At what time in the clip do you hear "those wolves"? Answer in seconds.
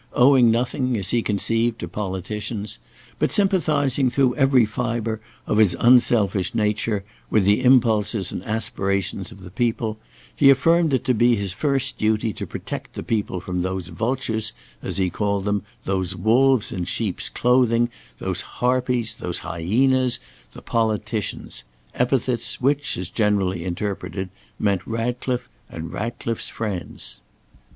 15.83-16.71